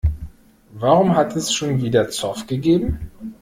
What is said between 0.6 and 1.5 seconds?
Warum hat